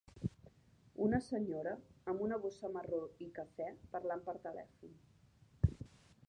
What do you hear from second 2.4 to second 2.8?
bossa